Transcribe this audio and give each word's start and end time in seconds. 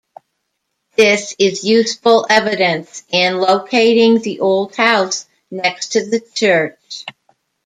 This 0.97 1.35
is 1.37 1.63
useful 1.63 2.25
evidence 2.27 3.03
in 3.09 3.37
locating 3.37 4.19
the 4.19 4.39
old 4.39 4.75
house 4.75 5.27
next 5.51 5.89
to 5.89 6.03
the 6.03 6.19
church. 6.33 7.05